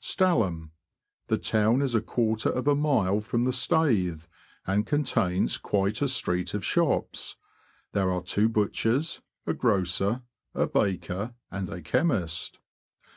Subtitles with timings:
[0.00, 0.70] Stalham.—
[1.26, 4.26] The town is a quarter of a mile from the Staithe,
[4.64, 7.34] and contains quite a street of shops.
[7.90, 10.22] There are two butchers, a grocer,
[10.54, 12.60] a baker, and a chemist.